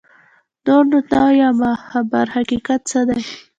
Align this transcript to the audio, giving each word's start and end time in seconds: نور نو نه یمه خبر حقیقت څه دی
نور 0.65 0.83
نو 0.91 0.99
نه 1.11 1.23
یمه 1.39 1.71
خبر 1.87 2.25
حقیقت 2.35 2.81
څه 2.91 2.99
دی 3.07 3.21